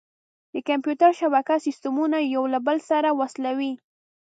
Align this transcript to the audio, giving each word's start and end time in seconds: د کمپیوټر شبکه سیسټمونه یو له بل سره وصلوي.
د 0.53 0.55
کمپیوټر 0.69 1.11
شبکه 1.21 1.55
سیسټمونه 1.65 2.17
یو 2.35 2.43
له 2.53 2.59
بل 2.67 2.77
سره 2.89 3.09
وصلوي. 3.19 3.73